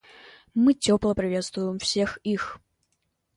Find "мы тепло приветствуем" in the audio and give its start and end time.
0.55-1.77